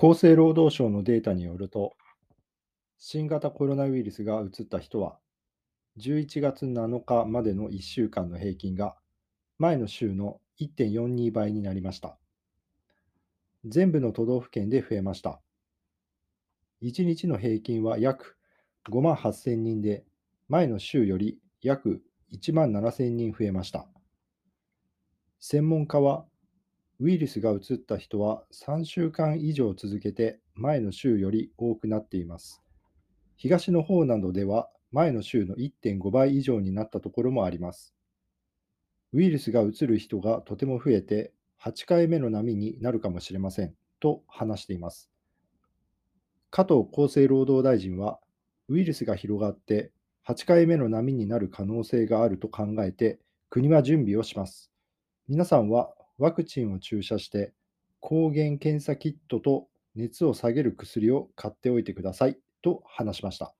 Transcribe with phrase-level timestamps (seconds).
[0.00, 1.96] 厚生労働省のデータによると、
[2.98, 5.18] 新型コロナウイルスが移った人は、
[5.98, 8.94] 11月7日までの1週間の平均が
[9.58, 12.16] 前の週の1.42倍になりました。
[13.64, 15.40] 全部の都道府県で増えました。
[16.80, 18.36] 1日の平均は約
[18.92, 20.04] 5万8000人で、
[20.48, 23.88] 前の週より約1万7000人増えました。
[25.40, 26.24] 専門家は、
[27.00, 32.60] ウイルスが移った人は3週間以上続けて前の週より多くなっています。
[33.36, 37.94] 東の方などでは前の週の1.5倍以上になったところもあります。
[39.12, 45.08] ウイルスが移る人がとても増えて8回目の波になるかもしれませんと話しています。
[46.50, 48.18] 加藤厚生労働大臣は、
[48.68, 49.92] ウイルスが広がって
[50.26, 53.18] 8回目の波になる可能性があると考えて
[53.50, 54.70] 国は準備をします。
[55.28, 57.52] 皆さんはワクチンを注射して
[58.00, 63.57] 抗原検査キットと熱を下げる薬を買っておいてくださいと話しました。